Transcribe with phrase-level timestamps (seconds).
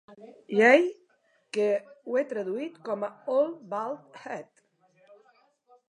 [0.59, 0.79] Jai’,
[1.57, 4.67] que ho he traduït com a ‘old bald head’.